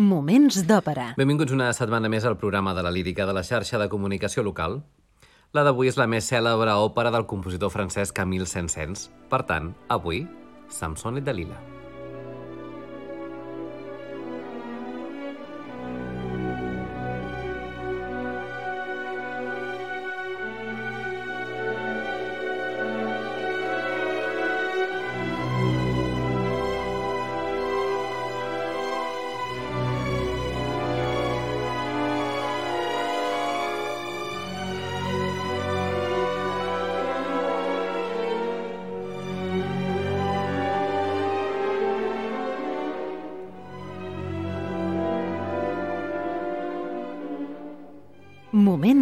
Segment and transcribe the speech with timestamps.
[0.00, 1.10] Moments d'òpera.
[1.18, 4.78] Benvinguts una setmana més al programa de la lírica de la xarxa de comunicació local.
[5.52, 9.10] La d'avui és la més cèlebre òpera del compositor francès Camille Saint-Saëns.
[9.28, 10.24] Per tant, avui,
[10.72, 11.60] Samson et Dalila.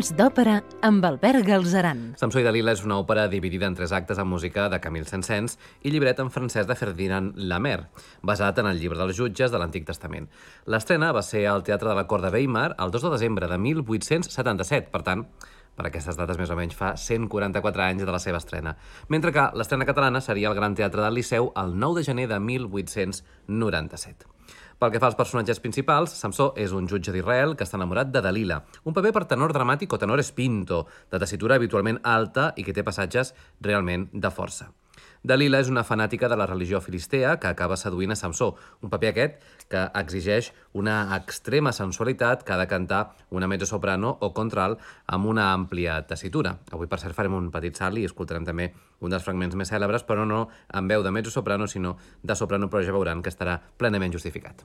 [0.01, 0.53] Moments d'òpera
[0.87, 1.99] amb Albert Galzeran.
[2.17, 5.59] Samson i Dalila és una òpera dividida en tres actes amb música de Camille Saint-Saëns
[5.85, 7.83] i llibret en francès de Ferdinand Lamer,
[8.25, 10.31] basat en el llibre dels jutges de l'Antic Testament.
[10.65, 13.61] L'estrena va ser al Teatre de la Cort de Weimar el 2 de desembre de
[13.61, 15.29] 1877, per tant,
[15.77, 18.79] per aquestes dates més o menys fa 144 anys de la seva estrena,
[19.13, 22.41] mentre que l'estrena catalana seria al Gran Teatre del Liceu el 9 de gener de
[22.41, 24.40] 1897.
[24.81, 28.23] Pel que fa als personatges principals, Samsó és un jutge d'Israel que està enamorat de
[28.25, 32.73] Dalila, un paper per tenor dramàtic o tenor espinto, de tessitura habitualment alta i que
[32.73, 34.73] té passatges realment de força.
[35.23, 39.11] Dalila és una fanàtica de la religió filistea que acaba seduint a Samsó, un paper
[39.11, 45.29] aquest que exigeix una extrema sensualitat que ha de cantar una mezzosoprano o contralt amb
[45.29, 46.57] una àmplia tessitura.
[46.73, 50.09] Avui, per cert, farem un petit salt i escoltarem també un dels fragments més cèlebres,
[50.09, 54.17] però no en veu de mezzosoprano, sinó de soprano, però ja veuran que estarà plenament
[54.17, 54.65] justificat.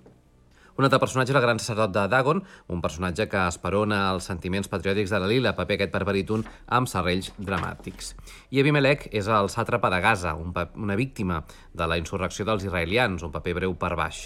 [0.76, 4.68] Un altre personatge és el gran sacerdot de Dagon, un personatge que esperona els sentiments
[4.68, 8.12] patriòtics de la Lila, paper aquest per baríton amb serrells dramàtics.
[8.52, 13.24] I Abimelech és el sàtrapa de Gaza, un una víctima de la insurrecció dels israelians,
[13.24, 14.26] un paper breu per baix.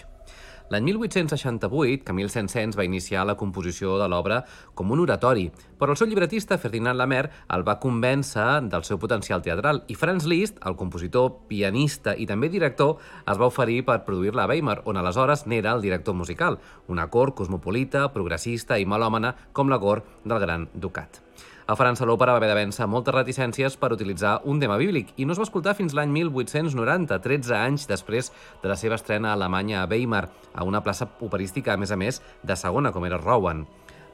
[0.69, 4.43] L'any 1868, Camille Saint-Saëns va iniciar la composició de l'obra
[4.77, 5.47] com un oratori,
[5.81, 7.23] però el seu llibretista, Ferdinand Lamer,
[7.55, 12.51] el va convèncer del seu potencial teatral i Franz Liszt, el compositor, pianista i també
[12.53, 17.07] director, es va oferir per produir-la a Weimar, on aleshores n'era el director musical, una
[17.09, 21.28] cor cosmopolita, progressista i malòmana com la cor del Gran Ducat.
[21.69, 25.27] A França l'òpera va haver de vèncer moltes reticències per utilitzar un tema bíblic i
[25.27, 28.31] no es va escoltar fins l'any 1890, 13 anys després
[28.63, 31.99] de la seva estrena a Alemanya a Weimar, a una plaça operística, a més a
[32.01, 33.67] més, de segona, com era Rowan.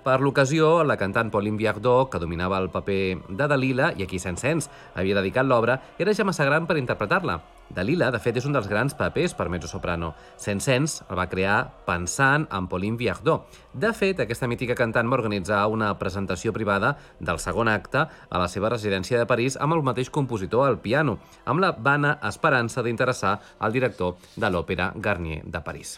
[0.06, 4.20] Per l'ocasió, la cantant Pauline Viardot, que dominava el paper de Dalila i a qui
[4.22, 7.40] Saint-Saëns havia dedicat l'obra, era ja massa gran per interpretar-la.
[7.74, 10.12] Dalila, de fet, és un dels grans papers per mezzosoprano.
[10.38, 11.58] Saint-Saëns el va crear
[11.90, 13.50] pensant en Pauline Viardot.
[13.74, 18.46] De fet, aquesta mítica cantant va organitzar una presentació privada del segon acte a la
[18.46, 21.18] seva residència de París amb el mateix compositor al piano,
[21.50, 25.98] amb la vana esperança d'interessar el director de l'òpera Garnier de París.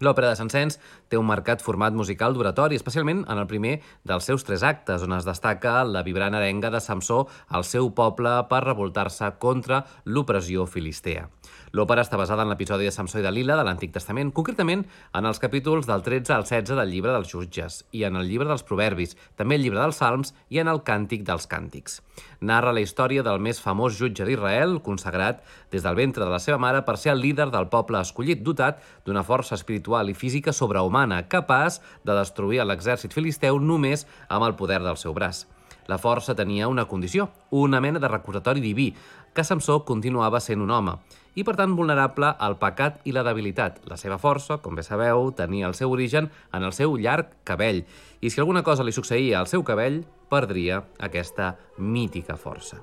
[0.00, 0.78] L'òpera de Sansens
[1.12, 3.76] té un marcat format musical d'oratori, especialment en el primer
[4.08, 8.38] dels seus tres actes, on es destaca la vibrant arenga de Samsó al seu poble
[8.50, 11.28] per revoltar-se contra l'opressió filistea.
[11.72, 14.82] L'òpera està basada en l'episodi de Samsó i Dalila de l'Antic Testament, concretament
[15.16, 18.50] en els capítols del 13 al 16 del llibre dels jutges, i en el llibre
[18.50, 22.02] dels proverbis, també el llibre dels salms i en el càntic dels càntics.
[22.44, 25.40] Narra la història del més famós jutge d'Israel, consagrat
[25.72, 28.84] des del ventre de la seva mare per ser el líder del poble escollit, dotat
[29.06, 34.82] d'una força espiritual i física sobrehumana, capaç de destruir l'exèrcit filisteu només amb el poder
[34.84, 35.46] del seu braç.
[35.88, 38.92] La força tenia una condició, una mena de recordatori diví,
[39.32, 41.00] que Samsó continuava sent un home
[41.34, 43.80] i, per tant, vulnerable al pecat i la debilitat.
[43.88, 47.84] La seva força, com bé sabeu, tenia el seu origen en el seu llarg cabell,
[48.20, 52.80] i si alguna cosa li succeïa al seu cabell, perdria aquesta mítica força.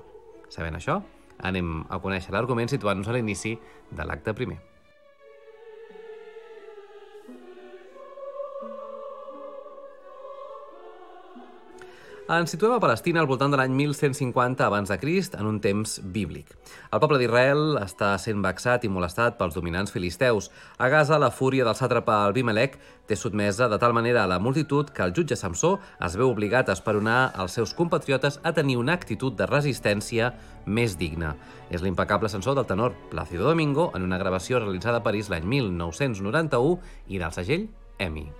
[0.50, 1.00] Sabent això,
[1.42, 3.56] anem a conèixer l'argument situant-nos a l'inici
[3.90, 4.69] de l'acte primer.
[12.30, 15.96] Ens situem a Palestina al voltant de l'any 1150 abans de Crist, en un temps
[16.14, 16.52] bíblic.
[16.94, 20.46] El poble d'Israel està sent vexat i molestat pels dominants filisteus.
[20.78, 22.76] A Gaza, la fúria del sàtrapa Abimelech
[23.10, 25.72] té sotmesa de tal manera a la multitud que el jutge Samsó
[26.06, 30.30] es veu obligat a esperonar els seus compatriotes a tenir una actitud de resistència
[30.66, 31.32] més digna.
[31.66, 36.78] És l'impecable sensor del tenor Plácido Domingo en una gravació realitzada a París l'any 1991
[37.08, 37.66] i del segell
[37.98, 38.39] EMI.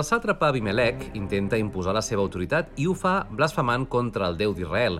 [0.00, 4.54] El sàtrapa Abimelec intenta imposar la seva autoritat i ho fa blasfemant contra el déu
[4.56, 4.94] d'Israel.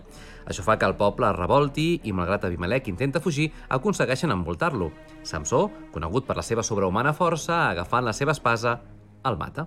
[0.45, 4.91] Això fa que el poble es revolti i, malgrat Abimelec intenta fugir, aconsegueixen envoltar-lo.
[5.25, 5.63] Samsó,
[5.95, 8.75] conegut per la seva sobrehumana força, agafant la seva espasa,
[9.25, 9.65] el mata.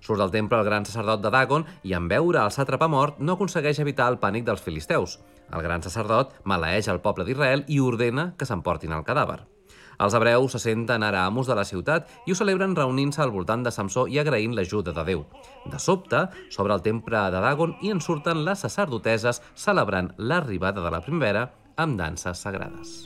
[0.00, 3.36] Surt del temple el gran sacerdot de Dagon i, en veure el sàtrapa mort, no
[3.38, 5.20] aconsegueix evitar el pànic dels filisteus.
[5.54, 9.38] El gran sacerdot maleeix el poble d'Israel i ordena que s'emportin el cadàver.
[9.98, 13.64] Els hebreus se senten ara amos de la ciutat i ho celebren reunint-se al voltant
[13.66, 15.24] de Samsó i agraint l'ajuda de Déu.
[15.66, 16.24] De sobte,
[16.54, 21.48] s'obre el temple de Dagon i en surten les sacerdoteses celebrant l'arribada de la primavera
[21.76, 22.98] amb danses sagrades.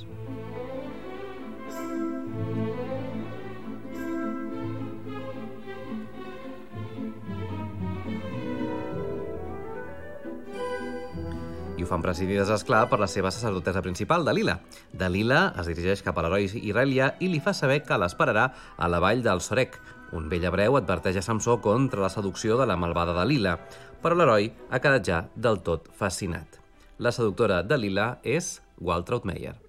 [11.83, 14.59] Ho fan presidides, esclar, per la seva sacerdotessa principal, Dalila.
[14.93, 19.01] Dalila es dirigeix cap a l'heroi israelià i li fa saber que l'esperarà a la
[19.03, 19.79] vall del Sorek.
[20.13, 23.57] Un vell hebreu adverteix a Samsó contra la seducció de la malvada Dalila,
[24.03, 26.61] però l'heroi ha quedat ja del tot fascinat.
[26.99, 29.62] La seductora Dalila és Waltraud Meyer.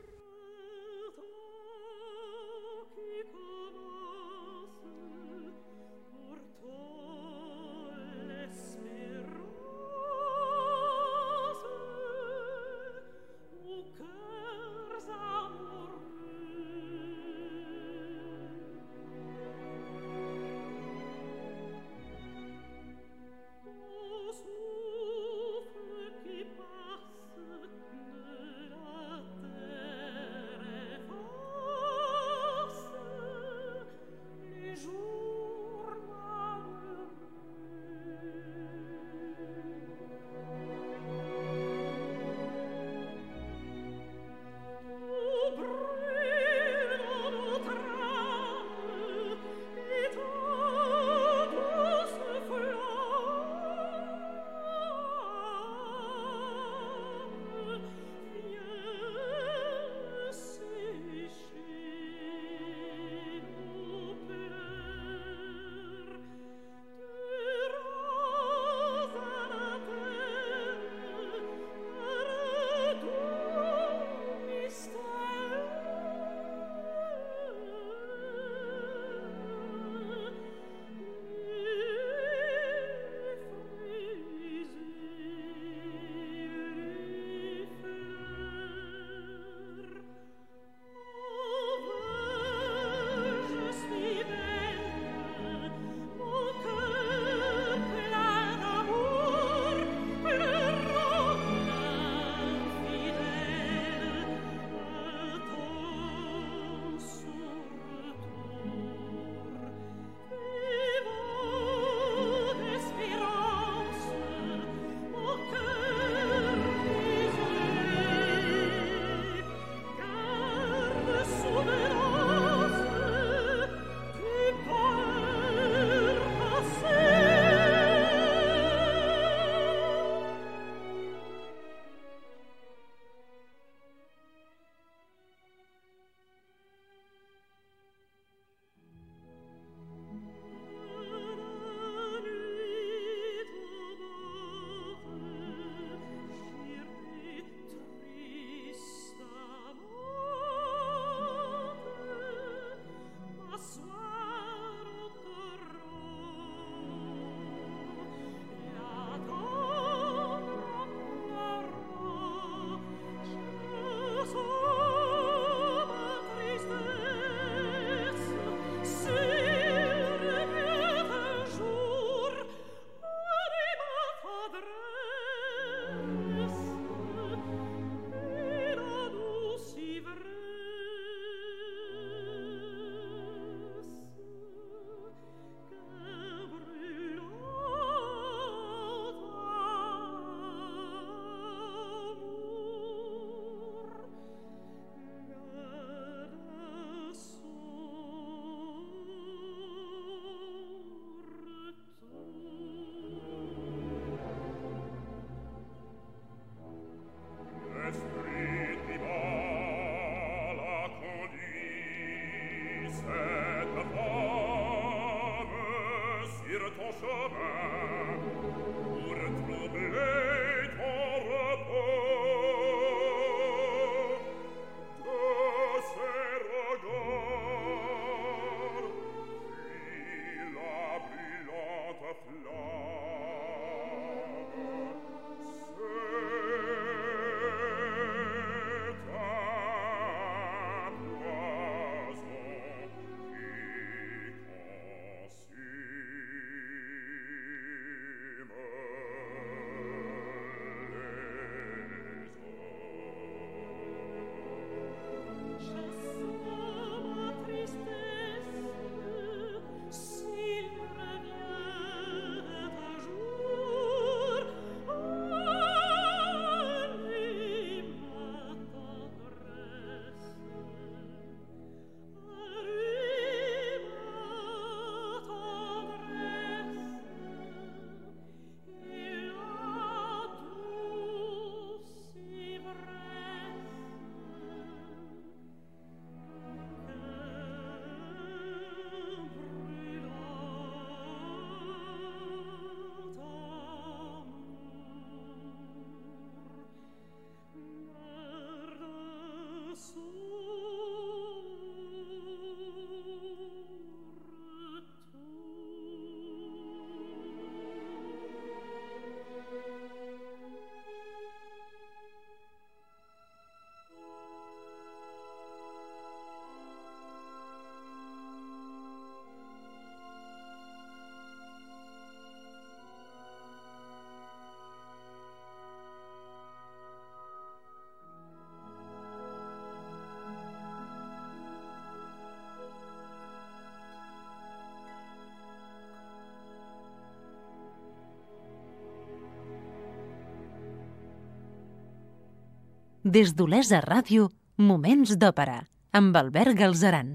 [343.04, 345.58] Des d'Olesa Ràdio, Moments d'Òpera,
[345.92, 347.10] amb Albert Galzeran.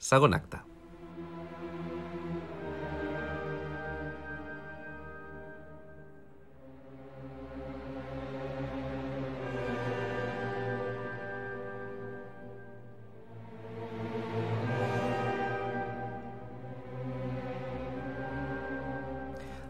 [0.00, 0.71] Segon acte.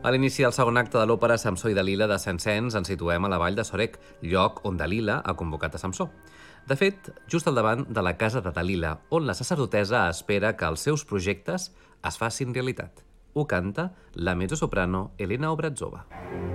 [0.03, 3.29] A l'inici del segon acte de l'òpera Samsó i Dalila de Saint-Saëns ens situem a
[3.31, 6.09] la vall de Sorec, lloc on Dalila ha convocat a Samsó.
[6.67, 10.67] De fet, just al davant de la casa de Dalila, on la sacerdotesa espera que
[10.67, 11.71] els seus projectes
[12.03, 13.05] es facin realitat.
[13.35, 16.03] Ho canta la mezzosoprano Elena Obrazova.
[16.11, 16.52] Wa,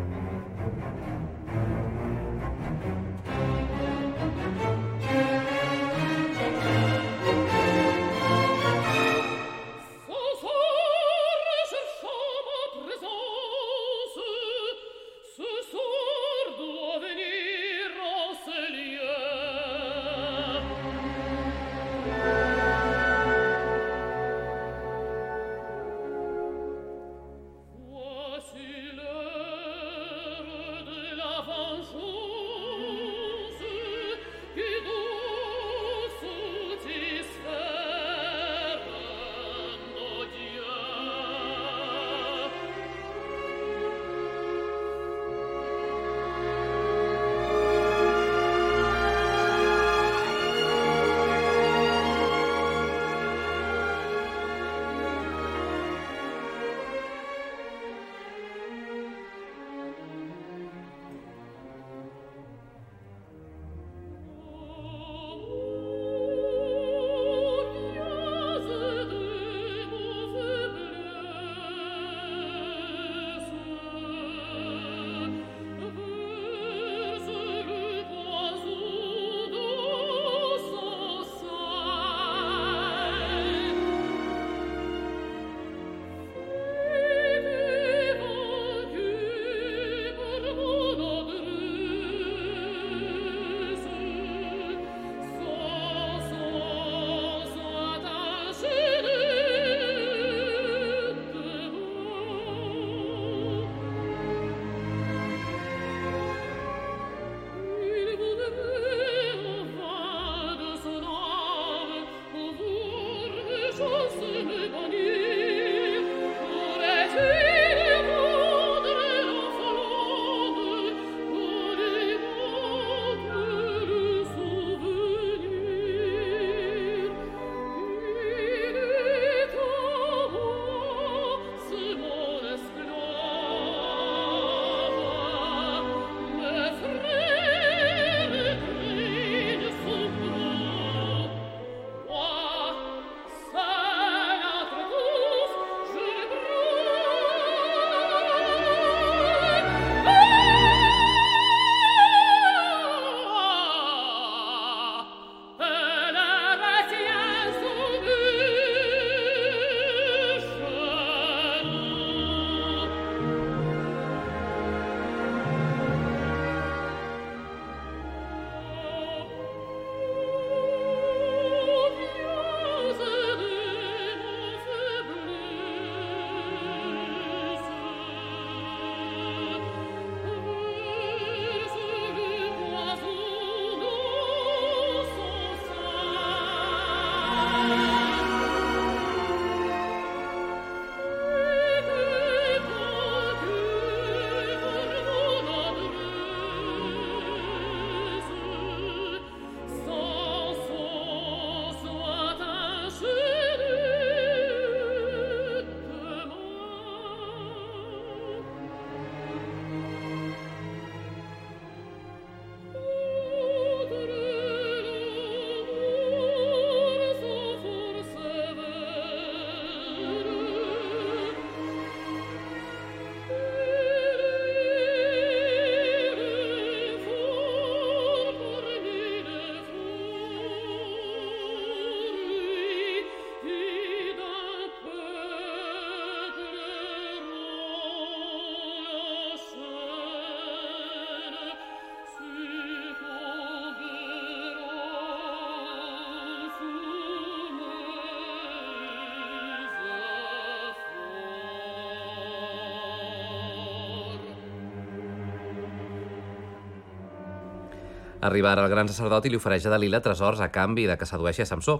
[258.19, 261.05] Arriba ara el gran sacerdot i li ofereix a Dalila tresors a canvi de que
[261.05, 261.77] sedueixi a Samsó.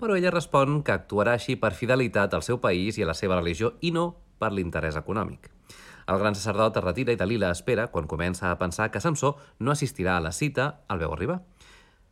[0.00, 3.38] Però ella respon que actuarà així per fidelitat al seu país i a la seva
[3.38, 5.48] religió i no per l'interès econòmic.
[6.06, 9.72] El gran sacerdot es retira i Dalila espera quan comença a pensar que Samsó no
[9.72, 11.40] assistirà a la cita al veu arribar,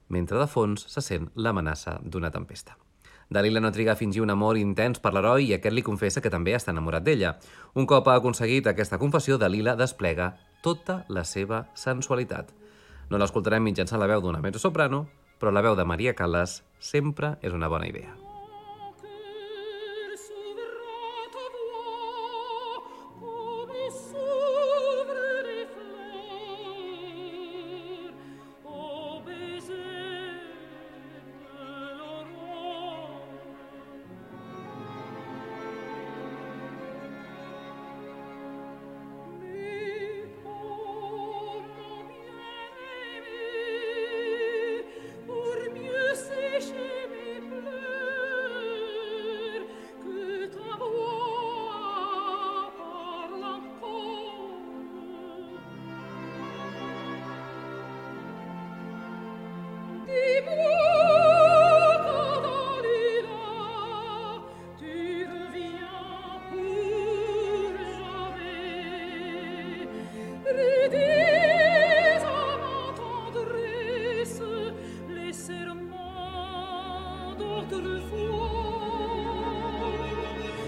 [0.08, 2.76] mentre de fons se sent l'amenaça d'una tempesta.
[3.28, 6.32] Dalila no triga a fingir un amor intens per l'heroi i aquest li confessa que
[6.32, 7.34] també està enamorat d'ella.
[7.76, 10.30] Un cop ha aconseguit aquesta confessió, Dalila desplega
[10.64, 12.54] tota la seva sensualitat.
[13.08, 15.06] No l'escoltarem mitjançant la veu d'una mezzo-soprano,
[15.40, 18.27] però la veu de Maria Callas sempre és una bona idea.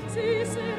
[0.08, 0.69] See, si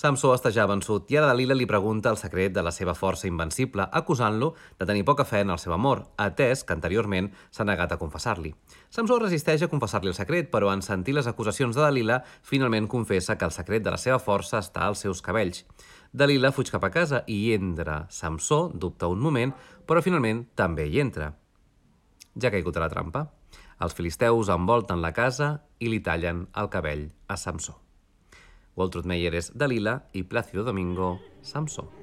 [0.00, 3.26] Samsó està ja vençut i ara Dalila li pregunta el secret de la seva força
[3.28, 7.92] invencible, acusant-lo de tenir poca fe en el seu amor, atès que anteriorment s'ha negat
[7.92, 8.54] a confessar-li.
[8.88, 13.36] Samsó resisteix a confessar-li el secret, però en sentir les acusacions de Dalila, finalment confessa
[13.36, 15.66] que el secret de la seva força està als seus cabells.
[16.16, 18.06] Dalila fuig cap a casa i hi entra.
[18.08, 19.52] Samsó dubta un moment,
[19.84, 21.34] però finalment també hi entra.
[22.40, 23.26] Ja ha caigut a la trampa.
[23.84, 27.89] Els filisteus envolten la casa i li tallen el cabell a Samsó.
[28.74, 31.99] Walter Meyer és Dalila i Plácido Domingo, Samsó.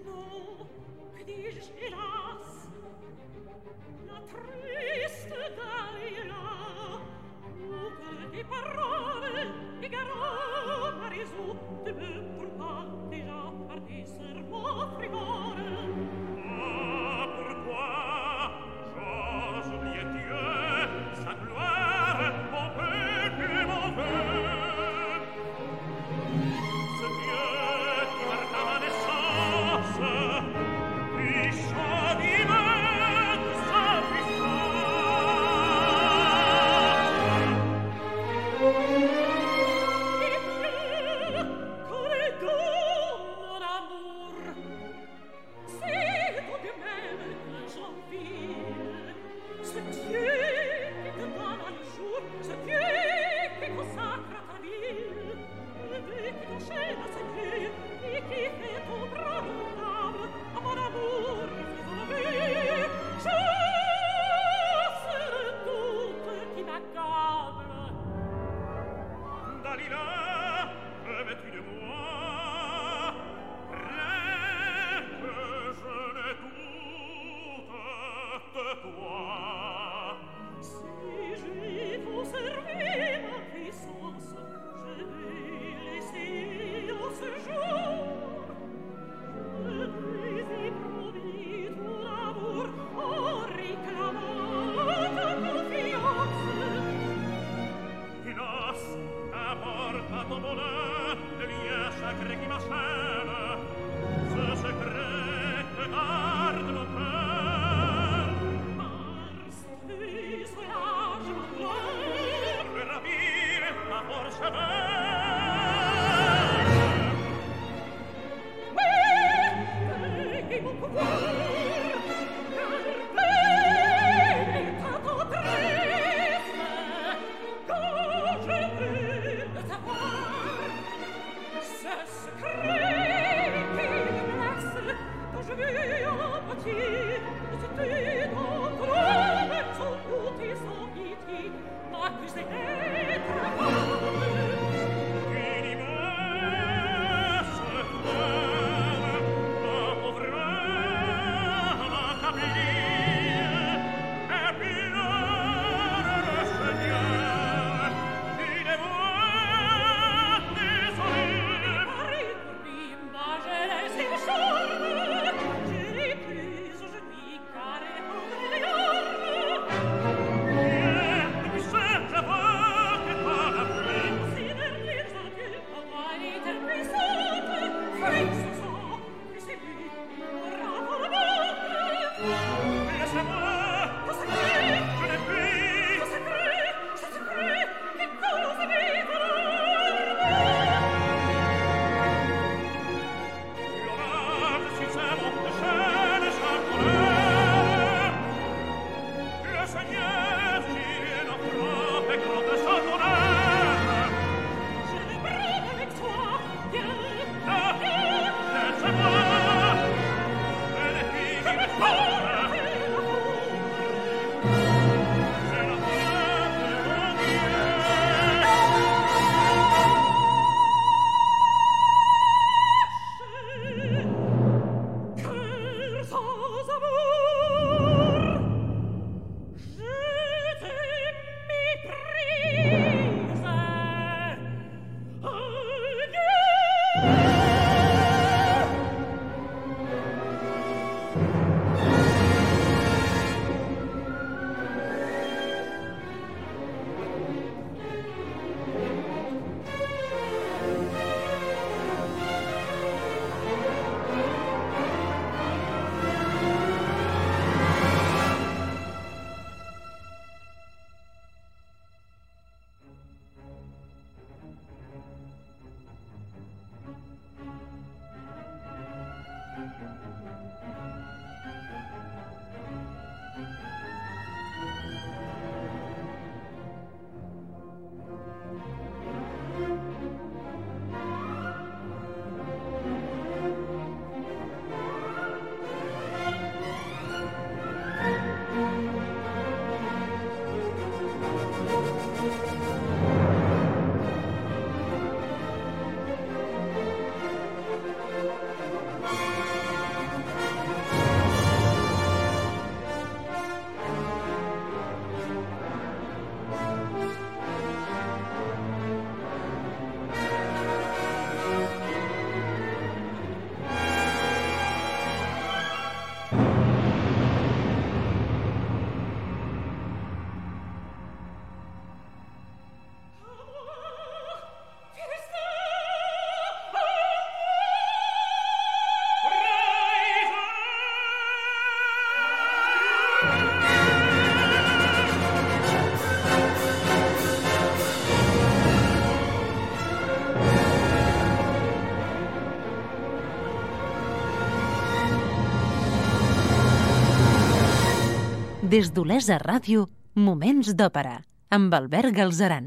[348.68, 349.86] Des d'Olesa Ràdio,
[350.20, 351.14] Moments d'Òpera,
[351.56, 352.66] amb Albert Galzeran.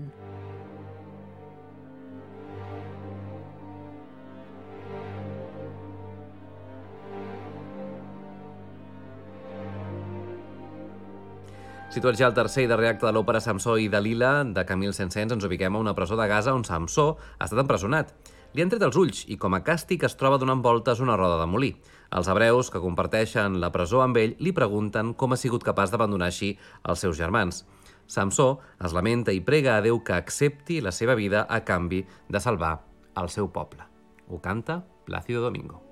[11.91, 15.37] Situats ja al tercer i darrer acte de l'òpera Samsó i Dalila de Camil Saint-Saëns,
[15.37, 18.15] ens ubiquem a una presó de Gaza on Samsó ha estat empresonat.
[18.57, 21.37] Li han tret els ulls i, com a càstig, es troba donant voltes una roda
[21.43, 21.75] de molí.
[22.11, 26.31] Els hebreus, que comparteixen la presó amb ell, li pregunten com ha sigut capaç d'abandonar
[26.33, 27.63] així els seus germans.
[28.11, 28.49] Samsó
[28.83, 32.81] es lamenta i prega a Déu que accepti la seva vida a canvi de salvar
[33.23, 33.87] el seu poble.
[34.27, 35.90] Ho canta Plácido Domingo.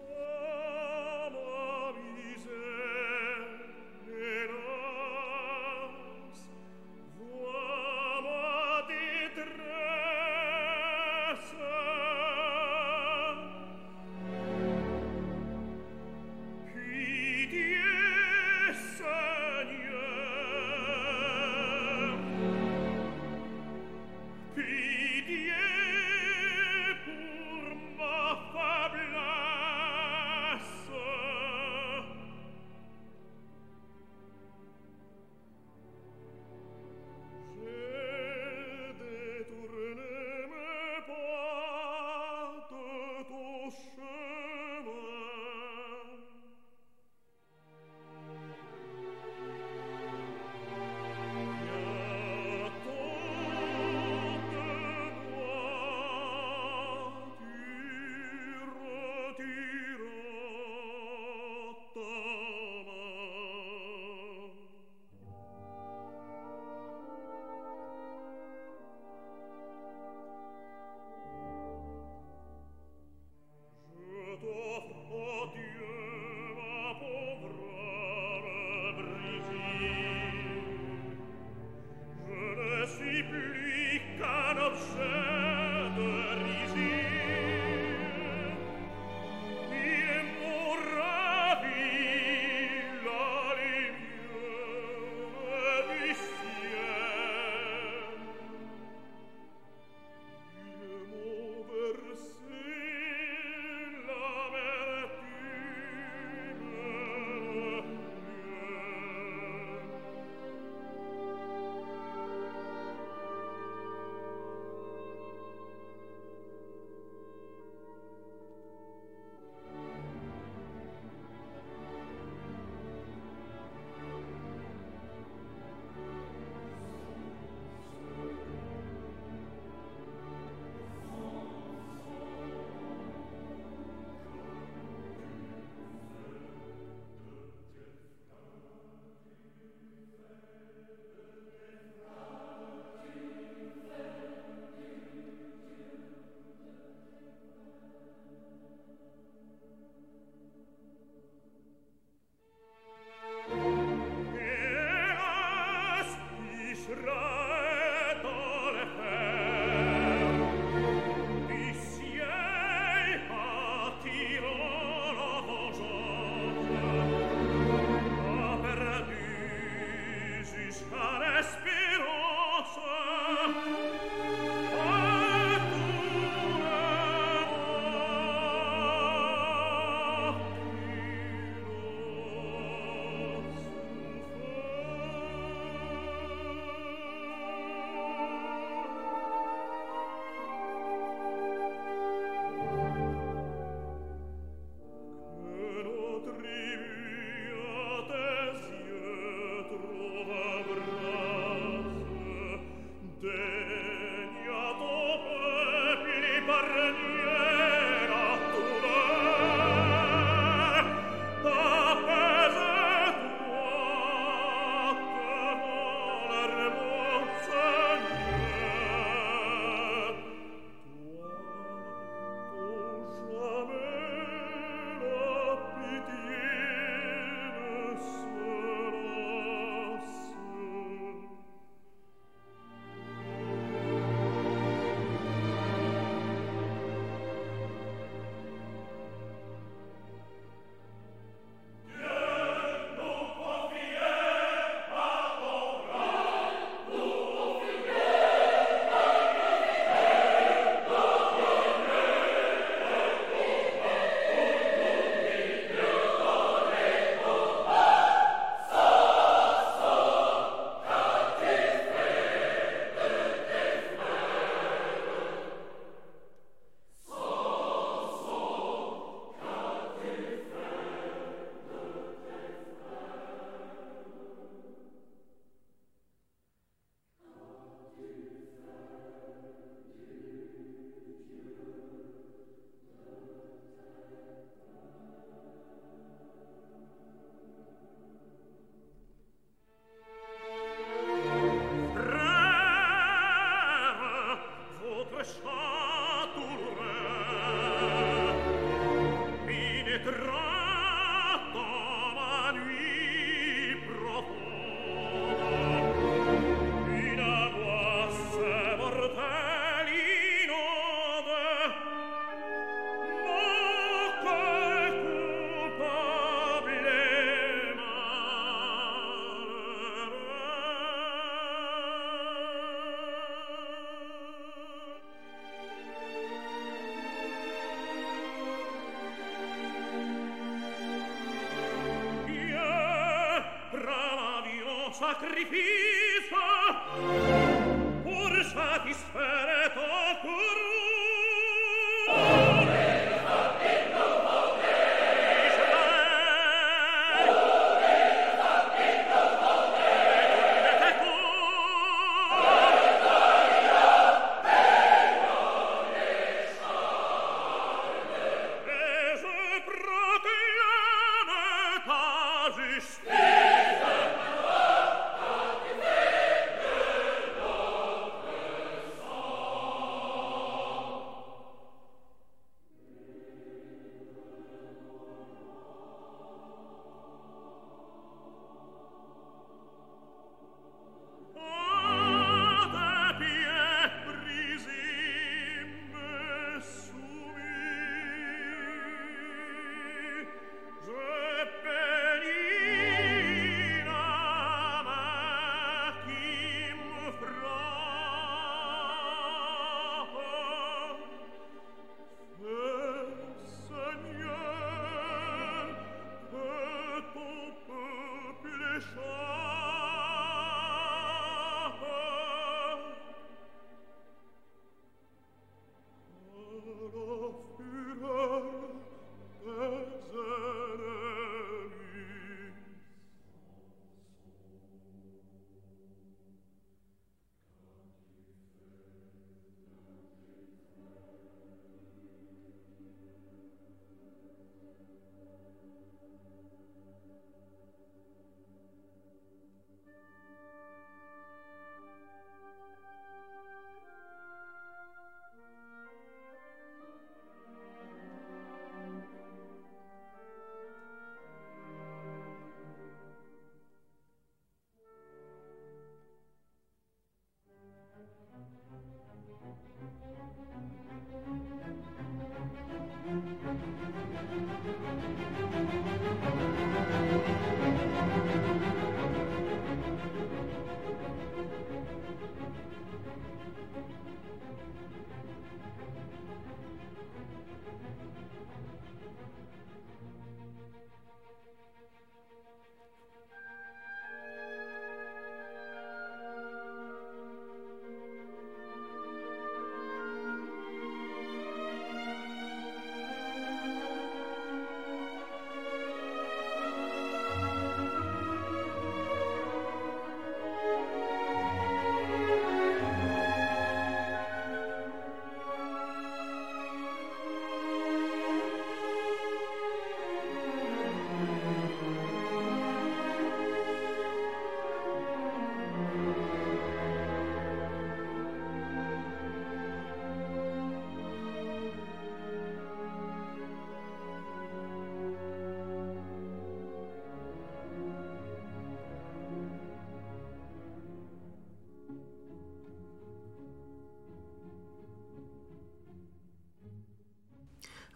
[335.39, 335.78] rifiuto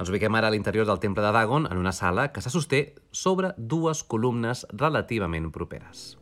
[0.02, 2.80] Ens ubiquem ara a l'interior del temple de Dagon, en una sala que se sosté
[3.14, 6.16] sobre dues columnes relativament properes.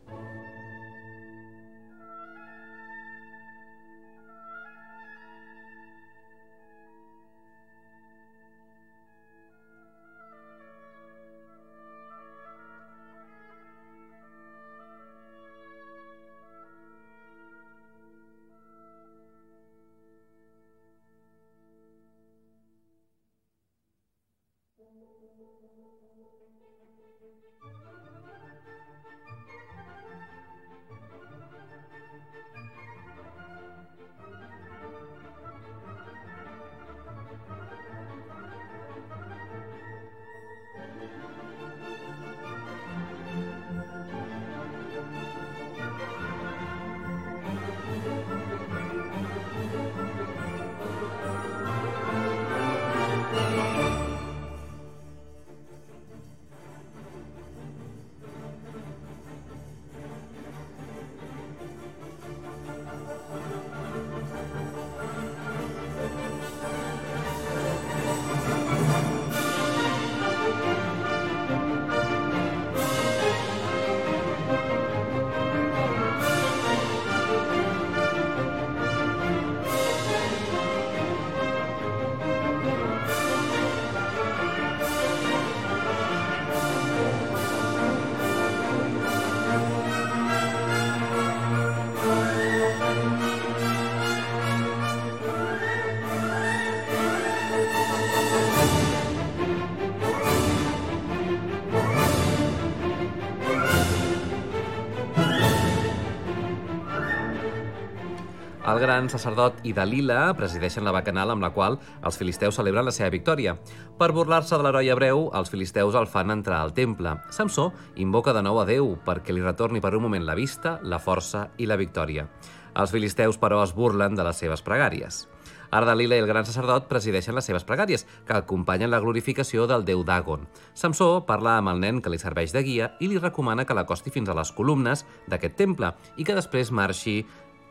[108.81, 113.11] Gran sacerdot i Dalila presideixen la bacanal amb la qual els filisteus celebren la seva
[113.13, 113.53] victòria.
[113.99, 117.13] Per burlar-se de l'heroi hebreu, els filisteus el fan entrar al temple.
[117.29, 117.69] Samsó
[118.01, 121.51] invoca de nou a Déu perquè li retorni per un moment la vista, la força
[121.61, 122.25] i la victòria.
[122.73, 125.27] Els filisteus, però, es burlen de les seves pregàries.
[125.71, 129.85] Ara Dalila i el gran sacerdot presideixen les seves pregàries, que acompanyen la glorificació del
[129.85, 130.47] déu Dagon.
[130.73, 134.11] Samsó parla amb el nen que li serveix de guia i li recomana que l'acosti
[134.11, 137.21] fins a les columnes d'aquest temple i que després marxi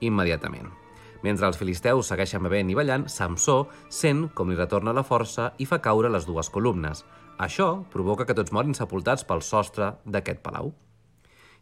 [0.00, 0.70] immediatament.
[1.22, 5.66] Mentre els filisteus segueixen bevent i ballant, Samsó sent com li retorna la força i
[5.68, 7.04] fa caure les dues columnes.
[7.40, 10.72] Això provoca que tots morin sepultats pel sostre d'aquest palau.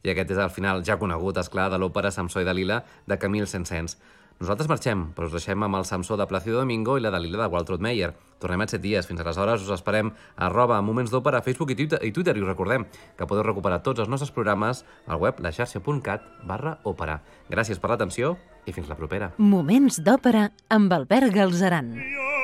[0.06, 3.18] I aquest és el final ja conegut, és clar, de l'òpera Samsó i Dalila de
[3.18, 3.96] Camille Saint-Saëns.
[4.38, 7.48] Nosaltres marxem, però us deixem amb el Samsó de Plácido Domingo i la Dalila de
[7.50, 8.12] Walter Meyer.
[8.38, 9.08] Tornem en set dies.
[9.08, 12.36] Fins aleshores us esperem a arroba Moments d'Òpera a Facebook i Twitter, i Twitter.
[12.38, 12.86] I us recordem
[13.18, 17.18] que podeu recuperar tots els nostres programes al web laxarxa.cat barra òpera.
[17.50, 19.32] Gràcies per l'atenció i fins la propera.
[19.42, 21.96] Moments d'òpera amb Albert Galzeran.
[21.98, 22.37] Io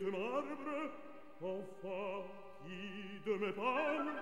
[0.00, 0.90] de marbre,
[1.40, 2.24] enfin
[2.64, 4.12] qui de mes palmes